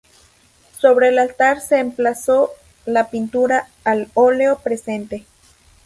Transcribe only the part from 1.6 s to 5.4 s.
se emplazó la pintura al óleo presente.